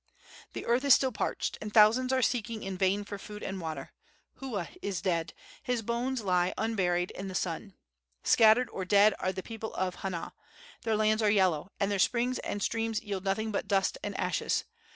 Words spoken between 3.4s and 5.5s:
and water. Hua is dead;